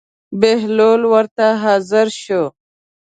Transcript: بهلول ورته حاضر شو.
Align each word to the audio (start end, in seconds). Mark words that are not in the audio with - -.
بهلول 0.39 1.01
ورته 1.13 1.45
حاضر 1.63 2.07
شو. 2.21 2.43